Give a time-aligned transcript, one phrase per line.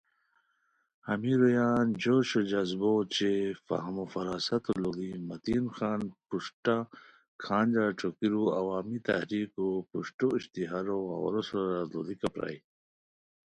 [1.07, 3.33] ہمی رویان جوش وجذبو اوچے
[3.65, 6.77] فہمو فراستو لوڑی متین خان پروشٹہ
[7.43, 12.57] کھانجہ ݯوکیرو عوامی تحریکو پروشٹو اشتہارو غورو سورا لوڑیکہ پرائے